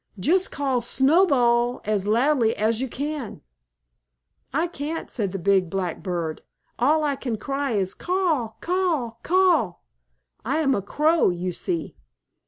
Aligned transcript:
Just 0.19 0.49
call 0.51 0.81
'Snowball' 0.81 1.79
as 1.85 2.07
loudly 2.07 2.57
as 2.57 2.81
you 2.81 2.87
can." 2.89 3.41
"I 4.51 4.65
can't," 4.65 5.11
said 5.11 5.31
the 5.31 5.37
big 5.37 5.69
black 5.69 6.01
bird. 6.01 6.41
"All 6.79 7.03
I 7.03 7.15
can 7.15 7.37
cry 7.37 7.73
is 7.73 7.93
'Caw! 7.93 8.53
Caw! 8.61 9.11
Caw!' 9.21 9.73
I 10.43 10.57
am 10.57 10.73
a 10.73 10.81
crow, 10.81 11.29
you 11.29 11.51
see." 11.51 11.95